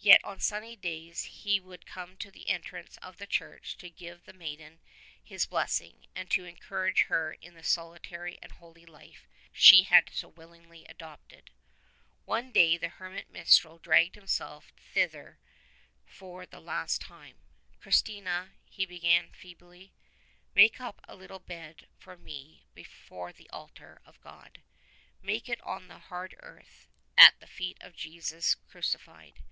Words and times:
Yet 0.00 0.24
on 0.24 0.38
sunny 0.40 0.74
days 0.76 1.24
he 1.24 1.58
would 1.60 1.84
come 1.84 2.16
to 2.18 2.30
the 2.30 2.48
entrance 2.48 2.96
of 2.98 3.18
the 3.18 3.26
church 3.26 3.76
to 3.78 3.90
give 3.90 4.24
the 4.24 4.32
maiden 4.32 4.78
his 5.24 5.44
blessing, 5.44 6.06
and 6.14 6.30
to 6.30 6.44
encourage 6.46 7.06
her 7.08 7.32
in 7.34 7.52
the 7.54 7.64
solitary 7.64 8.38
and 8.40 8.52
holy 8.52 8.86
life 8.86 9.26
she 9.52 9.82
had 9.82 10.08
so 10.12 10.28
willingly 10.28 10.84
adopted. 10.86 11.50
One 12.24 12.52
day 12.52 12.76
the 12.78 12.88
hermit 12.88 13.28
minstrel 13.28 13.78
dragged 13.78 14.14
himself 14.14 14.72
thither 14.94 15.40
for 16.06 16.46
the 16.46 16.60
last 16.60 17.00
time. 17.02 17.38
"Kristina,"' 17.82 18.52
he 18.70 18.86
began 18.86 19.32
feebly, 19.32 19.92
"make 20.54 20.80
up 20.80 21.02
a 21.08 21.16
little 21.16 21.40
bed 21.40 21.86
for 21.98 22.16
me 22.16 22.64
before 22.72 23.32
the 23.32 23.50
altar 23.50 24.00
of 24.06 24.20
God. 24.22 24.62
Make 25.22 25.48
it 25.50 25.60
on 25.62 25.88
the 25.88 25.98
hard 25.98 26.34
earth 26.38 26.86
at 27.18 27.38
the 27.40 27.48
feet 27.48 27.76
of 27.82 27.96
Jesus 27.96 28.54
crucified. 28.54 29.42